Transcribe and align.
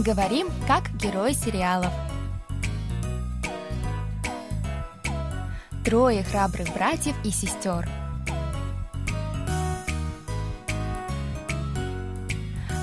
Говорим, 0.00 0.48
как 0.66 0.90
герои 0.96 1.34
сериалов. 1.34 1.92
Трое 5.84 6.22
храбрых 6.22 6.72
братьев 6.72 7.14
и 7.22 7.30
сестер. 7.30 7.86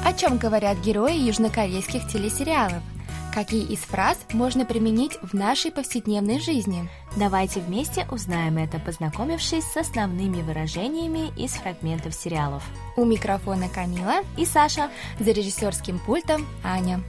О 0.05 0.13
чем 0.13 0.38
говорят 0.38 0.77
герои 0.81 1.17
южнокорейских 1.17 2.07
телесериалов? 2.07 2.84
Какие 3.32 3.64
из 3.64 3.79
фраз 3.80 4.18
можно 4.32 4.66
применить 4.66 5.16
в 5.22 5.32
нашей 5.32 5.72
повседневной 5.72 6.38
жизни? 6.38 6.88
Давайте 7.16 7.61
вместе 7.61 8.06
узнаем 8.11 8.59
это, 8.59 8.79
познакомившись 8.79 9.64
с 9.64 9.77
основными 9.78 10.42
выражениями 10.42 11.32
из 11.38 11.52
фрагментов 11.52 12.14
сериалов. 12.14 12.62
У 12.96 13.05
микрофона 13.06 13.70
Камила 13.70 14.23
и 14.37 14.45
Саша. 14.45 14.91
За 15.19 15.30
режиссерским 15.30 15.98
пультом 15.98 16.46
Аня. 16.62 17.01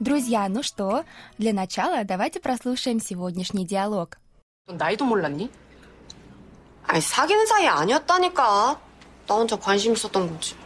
Друзья, 0.00 0.48
ну 0.48 0.62
что, 0.62 1.04
для 1.38 1.52
начала 1.52 2.04
давайте 2.04 2.40
прослушаем 2.40 3.00
сегодняшний 3.00 3.64
диалог. 3.64 4.18
나이도 4.66 5.04
몰랐니? 5.04 5.50
아니 6.86 7.00
사귀는 7.00 7.46
사이 7.46 7.66
아니었다니까. 7.66 8.78
나 9.26 9.34
혼자 9.34 9.56
관심 9.56 9.92
있었던 9.92 10.28
거지. 10.28 10.56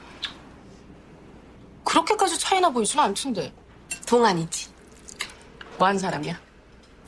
그렇게까지 1.86 2.38
차이나 2.38 2.70
보이진 2.70 2.98
않던데. 3.00 3.52
동안이지. 4.06 4.70
뭐한 5.78 5.98
사람이야? 5.98 6.40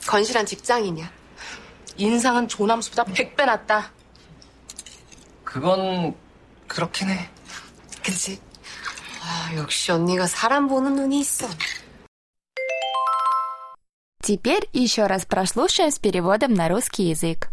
건실한 0.05 0.45
직장인이야. 0.45 1.09
인상은 1.97 2.47
조남수보다 2.47 3.05
100배 3.05 3.45
낫다. 3.45 3.91
그건 5.43 6.15
그렇긴 6.67 7.09
해. 7.09 7.29
그치? 8.03 8.39
아, 9.21 9.55
역시 9.55 9.91
언니가 9.91 10.27
사람 10.27 10.67
보는 10.67 10.95
눈이 10.95 11.19
있어. 11.21 11.47
Теперь 14.21 14.67
еще 14.73 15.05
раз 15.07 15.25
прослушаем 15.25 15.91
с 15.91 15.99
переводом 15.99 16.53
на 16.53 16.67
русский 16.67 17.09
язык. 17.09 17.49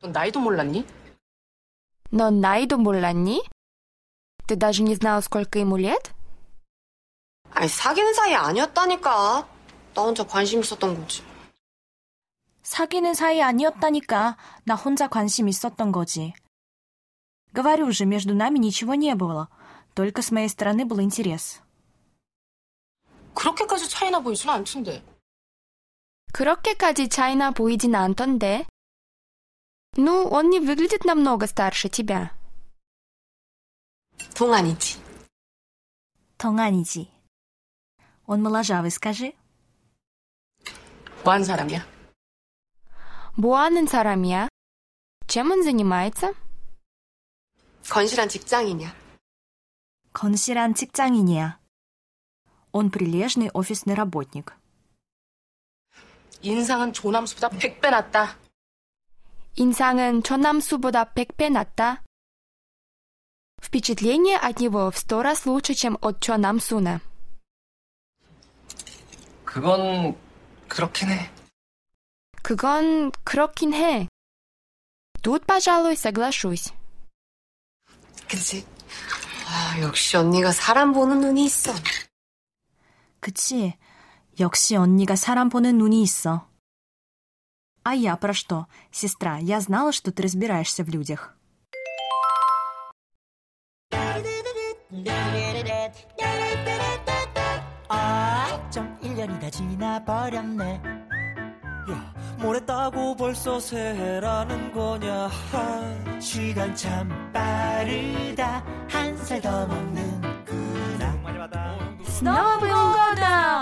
넌 0.00 0.12
나이도 0.12 0.38
몰랐니? 0.40 0.86
넌 2.10 2.40
나이도 2.40 2.78
몰랐니? 2.78 3.42
Ты 4.50 4.56
даже 4.56 4.82
не 4.82 4.94
знал, 4.94 5.22
сколько 5.22 5.58
ему 5.58 5.76
лет? 5.76 6.12
아니 7.52 7.68
사귀는 7.68 8.14
사이 8.14 8.34
아니었다니까. 8.34 9.48
나 9.94 10.02
혼자 10.02 10.24
관심 10.24 10.60
있었던 10.60 10.94
거지. 10.94 11.22
사귀는 12.62 13.14
사이 13.14 13.40
아니었다니까. 13.40 14.36
나 14.64 14.74
혼자 14.74 15.08
관심 15.08 15.48
있었던 15.48 15.90
거지. 15.92 16.34
Говорю 17.52 17.90
же, 17.90 18.04
между 18.04 18.34
нами 18.34 18.58
ничего 18.58 18.94
не 18.94 19.14
было. 19.14 19.48
Только 19.94 20.20
с 20.20 20.30
моей 20.30 20.48
стороны 20.48 20.84
был 20.84 21.00
интерес. 21.00 21.62
그렇게까지 23.34 23.88
차이나 23.88 24.20
보이진 24.20 24.50
않던데. 24.50 25.02
그렇게까지 26.32 27.08
차이나 27.08 27.50
보이진 27.52 27.94
않던데. 27.94 28.66
Ну, 29.96 30.28
он 30.28 30.50
не 30.50 30.60
выглядит 30.60 31.04
намного 31.06 31.46
старше 31.46 31.88
тебя. 31.88 32.32
동안이지. 34.34 35.00
동안이지. 36.38 37.10
Он 38.26 38.42
моложавый, 38.42 38.90
скажи. 38.90 39.32
뭐한 41.24 41.44
사람이야? 41.44 41.86
뭐 43.34 43.58
하는 43.58 43.86
사람이야? 43.86 44.48
чем 45.26 45.50
он 45.50 45.62
занимается? 45.62 46.34
건실한 47.88 48.28
직장인이야. 48.28 48.94
건실한 50.12 50.74
직장인이야. 50.74 51.58
Он 52.72 52.90
прилежный 52.90 53.50
офисный 53.54 53.94
работник. 53.94 54.52
인상은 56.42 56.92
조남수보다 56.92 57.48
100배 57.48 57.90
낫다. 57.90 58.38
인상은 59.56 60.22
전남수보다 60.22 61.12
100배 61.14 61.50
낫다. 61.50 62.02
Впечатление 63.60 64.38
от 64.38 64.60
него 64.60 64.90
в 64.90 64.98
сто 64.98 65.22
раз 65.22 65.46
лучше, 65.46 65.74
чем 65.74 65.98
от 66.00 66.20
Чонамсуна. 66.20 67.00
그건 69.44 70.16
그렇긴 70.68 71.10
해. 71.10 71.30
그건 72.42 73.10
그렇긴 73.24 73.72
해. 73.74 74.08
Тут, 75.22 75.46
пожалуй, 75.46 75.96
соглашусь. 75.96 76.72
그치? 78.28 78.66
아, 79.48 79.80
역시 79.80 80.16
언니가 80.16 80.52
사람 80.52 80.92
보는 80.92 81.20
눈이 81.20 81.44
있어. 81.46 81.72
그치. 83.20 83.74
역시 84.38 84.76
언니가 84.76 85.16
사람 85.16 85.48
보는 85.48 85.78
눈이 85.78 86.02
있어. 86.02 86.46
А 87.82 87.94
я 87.94 88.16
про 88.16 88.34
что? 88.34 88.66
Сестра, 88.90 89.38
я 89.38 89.60
знала, 89.60 89.92
что 89.92 90.12
ты 90.12 90.22
разбираешься 90.22 90.84
в 90.84 90.88
людях. 90.88 91.36
지나버렸네. 99.91 100.81
야 101.91 102.13
모래 102.37 102.63
따고 102.65 103.15
벌써 103.15 103.59
새해라는 103.59 104.71
거냐. 104.71 105.29
아, 105.53 106.19
시간 106.19 106.73
참 106.75 107.09
빠르다. 107.33 108.63
한 108.89 109.17
살 109.17 109.41
더 109.41 109.67
먹는구나 109.67 111.13
스노우보다. 112.03 113.60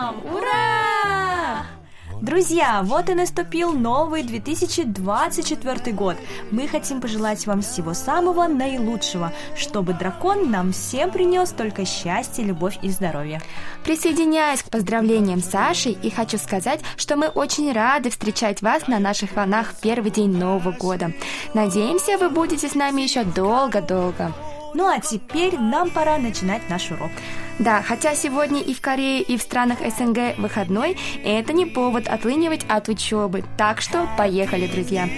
Друзья, 2.40 2.84
вот 2.86 3.10
и 3.10 3.16
наступил 3.16 3.74
новый 3.74 4.24
2024 4.24 5.92
год. 5.92 6.16
Мы 6.52 6.70
хотим 6.70 7.02
пожелать 7.02 7.46
вам 7.46 7.62
всего 7.62 7.94
самого 7.94 8.48
наилучшего, 8.48 9.34
чтобы 9.58 9.92
дракон 9.94 10.50
нам 10.50 10.72
всем 10.72 11.12
принес 11.12 11.50
только 11.50 11.86
счастье, 11.86 12.46
любовь 12.46 12.80
и 12.82 12.88
здоровье. 12.92 13.42
Присоединяюсь 13.84 14.64
к 14.64 14.70
поздравлениям 14.70 15.42
Саши 15.42 15.90
и 15.90 16.10
хочу 16.10 16.38
сказать, 16.38 16.80
что 16.96 17.18
мы 17.18 17.28
очень 17.28 17.74
рады 17.74 18.10
встречать 18.10 18.62
вас 18.62 18.88
на 18.88 19.00
наших 19.00 19.36
волнах 19.36 19.74
в 19.74 19.82
первый 19.82 20.10
день 20.10 20.32
Нового 20.32 20.72
года. 20.72 21.12
Надеемся, 21.54 22.18
вы 22.18 22.30
будете 22.30 22.70
с 22.70 22.74
нами 22.74 23.02
еще 23.02 23.26
долго-долго. 23.26 24.34
Ну 24.74 24.88
а 24.88 25.00
теперь 25.00 25.58
нам 25.58 25.90
пора 25.90 26.18
начинать 26.18 26.62
наш 26.70 26.92
урок. 26.92 27.12
Да, 27.60 27.82
хотя 27.82 28.16
сегодня 28.16 28.62
и 28.62 28.74
в 28.74 28.82
Корее, 28.82 29.22
и 29.22 29.38
в 29.38 29.42
странах 29.42 29.80
СНГ 29.80 30.38
выходной, 30.38 30.98
это 31.24 31.52
не 31.54 31.66
повод 31.66 32.08
отлынивать 32.08 32.66
от 32.70 32.88
учебы. 32.88 33.44
Так 33.58 33.82
что 33.82 34.08
поехали, 34.18 34.68
друзья! 34.68 35.10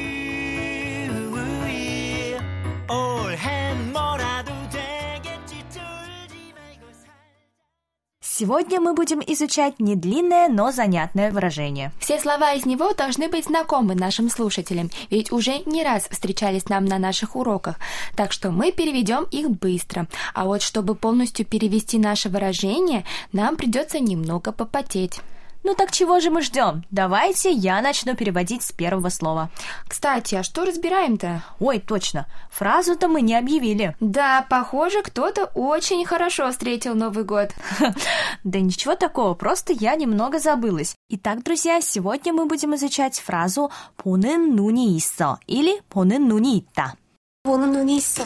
Сегодня 8.41 8.81
мы 8.81 8.95
будем 8.95 9.21
изучать 9.27 9.79
не 9.79 9.95
длинное, 9.95 10.49
но 10.49 10.71
занятное 10.71 11.31
выражение. 11.31 11.91
Все 11.99 12.19
слова 12.19 12.53
из 12.53 12.65
него 12.65 12.91
должны 12.91 13.29
быть 13.29 13.45
знакомы 13.45 13.93
нашим 13.93 14.31
слушателям, 14.31 14.89
ведь 15.11 15.31
уже 15.31 15.59
не 15.67 15.83
раз 15.83 16.07
встречались 16.09 16.67
нам 16.67 16.85
на 16.85 16.97
наших 16.97 17.35
уроках, 17.35 17.75
так 18.15 18.31
что 18.31 18.49
мы 18.49 18.71
переведем 18.71 19.25
их 19.29 19.51
быстро. 19.51 20.07
А 20.33 20.45
вот 20.45 20.63
чтобы 20.63 20.95
полностью 20.95 21.45
перевести 21.45 21.99
наше 21.99 22.29
выражение, 22.29 23.05
нам 23.31 23.57
придется 23.57 23.99
немного 23.99 24.51
попотеть. 24.51 25.21
Ну 25.63 25.75
так 25.75 25.91
чего 25.91 26.19
же 26.19 26.31
мы 26.31 26.41
ждем? 26.41 26.83
Давайте 26.89 27.51
я 27.51 27.81
начну 27.81 28.15
переводить 28.15 28.63
с 28.63 28.71
первого 28.71 29.09
слова. 29.09 29.51
Кстати, 29.87 30.35
а 30.35 30.43
что 30.43 30.65
разбираем-то? 30.65 31.43
Ой, 31.59 31.79
точно. 31.79 32.25
Фразу-то 32.49 33.07
мы 33.07 33.21
не 33.21 33.35
объявили. 33.35 33.95
Да, 33.99 34.45
похоже, 34.49 35.03
кто-то 35.03 35.45
очень 35.53 36.03
хорошо 36.05 36.51
встретил 36.51 36.95
Новый 36.95 37.23
год. 37.23 37.49
Да 38.43 38.59
ничего 38.59 38.95
такого, 38.95 39.35
просто 39.35 39.71
я 39.73 39.95
немного 39.95 40.39
забылась. 40.39 40.95
Итак, 41.09 41.43
друзья, 41.43 41.79
сегодня 41.81 42.33
мы 42.33 42.45
будем 42.45 42.75
изучать 42.75 43.19
фразу 43.19 43.71
«понен 43.97 44.55
нуни 44.55 44.97
исо» 44.97 45.37
или 45.45 45.81
«понен 45.89 46.27
нуни 46.27 46.59
итта». 46.59 46.95
«Понен 47.43 47.71
нуни 47.71 47.99
исо». 47.99 48.23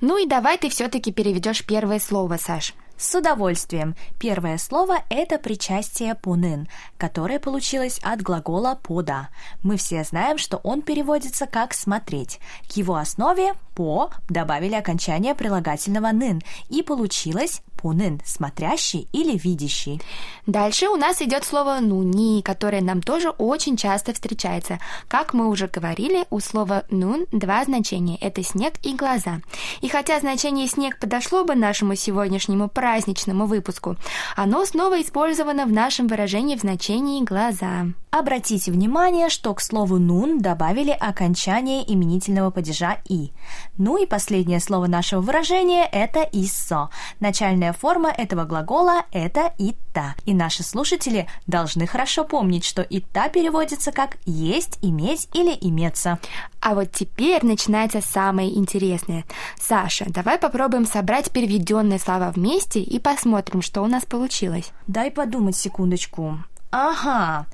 Ну 0.00 0.16
и 0.18 0.26
давай 0.26 0.56
ты 0.56 0.68
все-таки 0.68 1.12
переведешь 1.12 1.66
первое 1.66 1.98
слово, 1.98 2.36
Саш. 2.36 2.74
С 3.00 3.14
удовольствием. 3.14 3.96
Первое 4.18 4.58
слово– 4.58 5.02
это 5.08 5.38
причастие 5.38 6.14
«пунын», 6.14 6.68
которое 6.98 7.38
получилось 7.38 7.98
от 8.02 8.20
глагола 8.20 8.78
«пода». 8.82 9.30
Мы 9.62 9.78
все 9.78 10.04
знаем, 10.04 10.36
что 10.36 10.58
он 10.58 10.82
переводится 10.82 11.46
как 11.46 11.72
«смотреть». 11.72 12.40
К 12.68 12.76
его 12.76 12.96
основе 12.96 13.54
по 13.80 14.10
добавили 14.28 14.74
окончание 14.74 15.34
прилагательного 15.34 16.12
нын, 16.12 16.42
и 16.68 16.82
получилось 16.82 17.62
пунын, 17.80 18.20
смотрящий 18.26 19.08
или 19.12 19.38
видящий. 19.38 20.02
Дальше 20.46 20.88
у 20.88 20.96
нас 20.96 21.22
идет 21.22 21.44
слово 21.44 21.80
нуни, 21.80 22.42
которое 22.42 22.82
нам 22.82 23.00
тоже 23.00 23.30
очень 23.30 23.78
часто 23.78 24.12
встречается. 24.12 24.78
Как 25.08 25.32
мы 25.32 25.48
уже 25.48 25.66
говорили, 25.66 26.26
у 26.28 26.40
слова 26.40 26.84
нун 26.90 27.26
два 27.32 27.64
значения– 27.64 28.18
это 28.20 28.42
снег 28.42 28.74
и 28.82 28.94
глаза. 28.94 29.40
И 29.80 29.88
хотя 29.88 30.20
значение 30.20 30.66
снег 30.66 30.98
подошло 30.98 31.44
бы 31.44 31.54
нашему 31.54 31.94
сегодняшнему 31.94 32.68
праздничному 32.68 33.46
выпуску, 33.46 33.96
оно 34.36 34.66
снова 34.66 35.00
использовано 35.00 35.64
в 35.64 35.72
нашем 35.72 36.06
выражении 36.06 36.56
в 36.56 36.60
значении 36.60 37.24
глаза. 37.24 37.86
Обратите 38.10 38.72
внимание, 38.72 39.28
что 39.28 39.54
к 39.54 39.60
слову 39.60 39.98
«нун» 39.98 40.40
добавили 40.40 40.90
окончание 40.90 41.90
именительного 41.90 42.50
падежа 42.50 42.98
«и». 43.08 43.30
Ну 43.78 43.96
и 43.96 44.06
последнее 44.06 44.60
слово 44.60 44.86
нашего 44.86 45.20
выражения– 45.20 45.88
это 45.92 46.20
«иссо». 46.32 46.90
Начальная 47.18 47.72
форма 47.72 48.10
этого 48.10 48.44
глагола– 48.44 49.04
это 49.12 49.52
«итта». 49.58 50.14
И 50.26 50.34
наши 50.34 50.62
слушатели 50.62 51.26
должны 51.46 51.86
хорошо 51.86 52.24
помнить, 52.24 52.64
что 52.64 52.82
«итта» 52.82 53.28
переводится 53.28 53.92
как 53.92 54.18
«есть», 54.26 54.78
«иметь» 54.82 55.28
или 55.32 55.56
«иметься». 55.60 56.18
А 56.60 56.74
вот 56.74 56.92
теперь 56.92 57.44
начинается 57.44 58.00
самое 58.00 58.54
интересное. 58.56 59.24
Саша, 59.58 60.04
давай 60.08 60.38
попробуем 60.38 60.86
собрать 60.86 61.30
переведенные 61.30 61.98
слова 61.98 62.30
вместе 62.30 62.80
и 62.80 62.98
посмотрим, 62.98 63.62
что 63.62 63.82
у 63.82 63.86
нас 63.86 64.04
получилось. 64.04 64.72
Дай 64.86 65.10
подумать 65.10 65.56
секундочку. 65.56 66.38
Ага, 66.70 67.46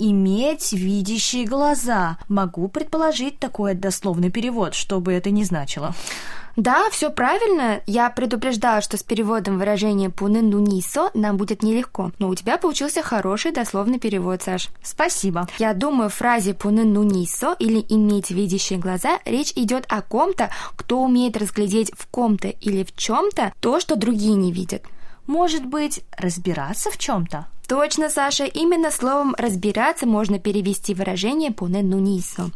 иметь 0.00 0.72
видящие 0.72 1.44
глаза. 1.44 2.18
Могу 2.28 2.68
предположить 2.68 3.38
такой 3.38 3.74
дословный 3.74 4.30
перевод, 4.30 4.74
что 4.74 5.00
бы 5.00 5.12
это 5.12 5.30
ни 5.30 5.44
значило. 5.44 5.94
Да, 6.56 6.90
все 6.90 7.10
правильно. 7.10 7.80
Я 7.86 8.10
предупреждала, 8.10 8.80
что 8.80 8.96
с 8.96 9.02
переводом 9.02 9.58
выражения 9.58 10.10
«пунен 10.10 10.50
нунисо» 10.50 11.10
нам 11.14 11.36
будет 11.36 11.62
нелегко. 11.62 12.12
Но 12.18 12.28
у 12.28 12.34
тебя 12.34 12.58
получился 12.58 13.02
хороший 13.02 13.52
дословный 13.52 13.98
перевод, 13.98 14.42
Саш. 14.42 14.68
Спасибо. 14.82 15.48
Я 15.58 15.74
думаю, 15.74 16.10
в 16.10 16.14
фразе 16.14 16.54
«пунен 16.54 16.92
нунисо» 16.92 17.54
или 17.58 17.84
«иметь 17.88 18.30
видящие 18.30 18.78
глаза» 18.78 19.20
речь 19.24 19.52
идет 19.54 19.86
о 19.88 20.02
ком-то, 20.02 20.50
кто 20.76 21.00
умеет 21.00 21.36
разглядеть 21.36 21.92
в 21.96 22.06
ком-то 22.08 22.48
или 22.48 22.82
в 22.84 22.94
чем-то 22.96 23.52
то, 23.60 23.80
что 23.80 23.96
другие 23.96 24.34
не 24.34 24.52
видят. 24.52 24.82
Может 25.26 25.64
быть, 25.64 26.02
разбираться 26.18 26.90
в 26.90 26.98
чем-то? 26.98 27.46
Точно, 27.70 28.10
Саша, 28.10 28.46
именно 28.46 28.90
словом 28.90 29.36
«разбираться» 29.38 30.04
можно 30.04 30.40
перевести 30.40 30.92
выражение 30.92 31.52
«пуне 31.52 31.84
нунисо». 31.84 32.50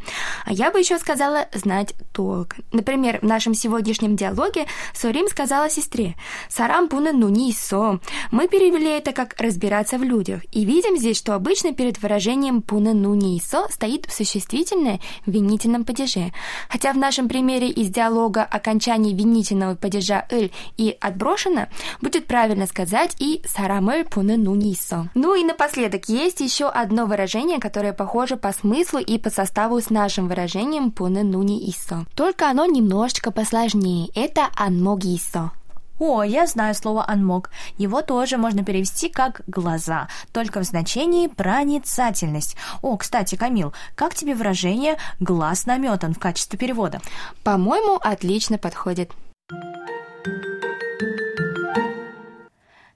А 0.44 0.52
я 0.52 0.72
бы 0.72 0.80
еще 0.80 0.98
сказала 0.98 1.46
«знать 1.54 1.94
толк». 2.14 2.54
Например, 2.72 3.18
в 3.20 3.24
нашем 3.24 3.54
сегодняшнем 3.54 4.16
диалоге 4.16 4.66
Сорим 4.94 5.28
сказала 5.28 5.68
сестре 5.68 6.14
«Сарам 6.48 6.88
пуне 6.88 7.12
нунисо». 7.12 8.00
Мы 8.30 8.48
перевели 8.48 8.90
это 8.90 9.12
как 9.12 9.34
«разбираться 9.38 9.98
в 9.98 10.02
людях». 10.02 10.42
И 10.52 10.64
видим 10.64 10.96
здесь, 10.96 11.18
что 11.18 11.34
обычно 11.34 11.74
перед 11.74 12.00
выражением 12.00 12.62
«пуне 12.62 12.94
нунисо» 12.94 13.66
стоит 13.70 14.06
существительное 14.10 15.00
в 15.26 15.30
винительном 15.30 15.84
падеже. 15.84 16.32
Хотя 16.68 16.92
в 16.92 16.96
нашем 16.96 17.28
примере 17.28 17.68
из 17.68 17.88
диалога 17.90 18.44
окончание 18.44 19.14
винительного 19.14 19.74
падежа 19.74 20.26
«эль» 20.30 20.52
и 20.76 20.96
«отброшено» 21.00 21.66
будет 22.00 22.26
правильно 22.26 22.66
сказать 22.66 23.16
и 23.18 23.42
«сарамель 23.46 24.04
пуне 24.04 24.36
нунисо». 24.36 25.10
Ну 25.14 25.34
и 25.34 25.44
напоследок, 25.44 26.08
есть 26.08 26.40
еще 26.40 26.68
одно 26.68 27.06
выражение, 27.06 27.58
которое 27.58 27.92
похоже 27.92 28.36
по 28.36 28.52
смыслу 28.52 29.00
и 29.00 29.18
по 29.18 29.30
составу 29.30 29.80
с 29.80 29.90
нашим 29.90 30.28
выражением 30.28 30.90
«пуне 30.90 31.22
нуни 31.22 31.68
исо». 32.04 32.10
Только 32.14 32.50
оно 32.50 32.66
немножечко 32.66 33.30
посложнее. 33.30 34.08
Это 34.14 34.48
«анмогисо». 34.56 35.52
О, 35.98 36.24
я 36.24 36.46
знаю 36.46 36.74
слово 36.74 37.08
«анмог». 37.08 37.50
Его 37.78 38.02
тоже 38.02 38.36
можно 38.36 38.64
перевести 38.64 39.08
как 39.08 39.42
«глаза», 39.46 40.08
только 40.32 40.60
в 40.60 40.64
значении 40.64 41.28
«проницательность». 41.28 42.56
О, 42.82 42.96
кстати, 42.96 43.36
Камил, 43.36 43.72
как 43.94 44.14
тебе 44.14 44.34
выражение 44.34 44.96
«глаз 45.20 45.66
наметан» 45.66 46.12
в 46.12 46.18
качестве 46.18 46.58
перевода? 46.58 47.00
По-моему, 47.44 48.00
отлично 48.02 48.58
подходит. 48.58 49.12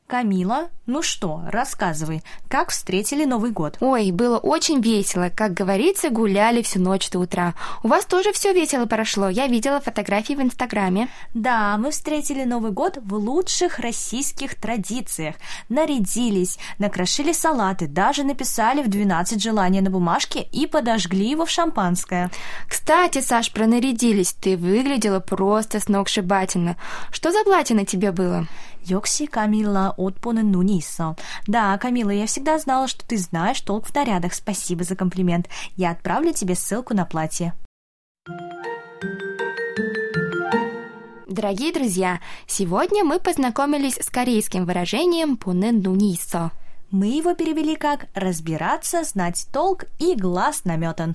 Камила, 0.09 0.71
ну 0.87 1.03
что, 1.03 1.43
рассказывай, 1.49 2.23
как 2.49 2.71
встретили 2.71 3.27
Новый 3.27 3.51
год? 3.51 3.77
Ой, 3.81 4.11
было 4.11 4.39
очень 4.39 4.81
весело. 4.81 5.29
Как 5.29 5.53
говорится, 5.53 6.09
гуляли 6.09 6.63
всю 6.63 6.81
ночь 6.81 7.11
до 7.11 7.19
утра. 7.19 7.53
У 7.83 7.89
вас 7.89 8.07
тоже 8.07 8.33
все 8.33 8.55
весело 8.55 8.87
прошло. 8.87 9.29
Я 9.29 9.49
видела 9.49 9.83
фотографии 9.83 10.33
в 10.33 10.41
Инстаграме. 10.41 11.11
Да, 11.35 11.77
мы 11.77 11.91
встретили 11.91 12.45
Новый 12.45 12.71
год 12.71 12.99
в 13.03 13.13
лучших 13.17 13.81
российских 13.81 14.55
традициях. 14.55 15.35
Нарядились, 15.69 16.59
накрошили 16.79 17.33
салаты, 17.33 17.87
даже 17.87 18.25
написали 18.25 18.83
в 18.83 18.89
12 18.89 19.43
желаний 19.43 19.83
на 19.83 19.91
бумажке 19.91 20.41
и 20.41 20.67
подожгли 20.67 21.29
его 21.29 21.45
в 21.45 21.51
шампанское. 21.51 22.31
Кстати, 22.67 23.21
Саш, 23.21 23.53
пронарядились. 23.53 24.33
Ты 24.33 24.57
выглядела 24.57 25.21
просто 25.21 25.81
сногсшибательно. 25.81 26.79
Что 27.11 27.31
за 27.31 27.45
платье 27.45 27.77
на 27.77 27.85
тебе 27.85 28.11
было? 28.11 28.47
Йокси 28.85 29.27
Камила, 29.27 29.95
отпуны 29.97 30.43
ну 30.43 30.63
не. 30.63 30.83
Да, 31.47 31.77
Камила, 31.79 32.11
я 32.11 32.27
всегда 32.27 32.59
знала, 32.59 32.89
что 32.89 33.07
ты 33.07 33.17
знаешь 33.19 33.61
толк 33.61 33.87
в 33.87 33.95
нарядах. 33.95 34.35
Спасибо 34.35 34.85
за 34.85 34.97
комплимент. 34.97 35.49
Я 35.77 35.91
отправлю 35.91 36.33
тебе 36.33 36.55
ссылку 36.55 36.95
на 36.95 37.05
платье. 37.05 37.55
Дорогие 41.27 41.73
друзья, 41.73 42.21
сегодня 42.47 43.05
мы 43.05 43.21
познакомились 43.21 43.97
с 43.97 44.09
корейским 44.11 44.65
выражением 44.65 45.37
«пуны 45.37 45.73
нунисо. 45.73 46.51
Мы 46.91 47.09
его 47.09 47.35
перевели 47.35 47.77
как 47.77 48.07
«разбираться, 48.15 49.05
знать 49.05 49.47
толк 49.53 49.85
и 49.99 50.17
глаз 50.17 50.65
наметан». 50.65 51.15